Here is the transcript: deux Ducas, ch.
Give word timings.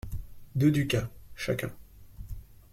deux 0.55 0.71
Ducas, 0.71 1.09
ch. 1.35 1.51